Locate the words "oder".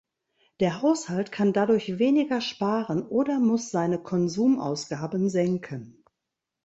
3.03-3.39